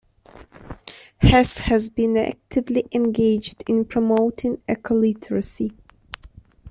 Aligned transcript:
Hass 1.21 1.59
has 1.59 1.91
been 1.91 2.17
actively 2.17 2.87
engaged 2.91 3.63
in 3.67 3.85
promoting 3.85 4.57
ecoliteracy. 4.67 5.75